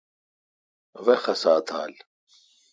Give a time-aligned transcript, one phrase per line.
[1.03, 1.93] وی خسا تھال۔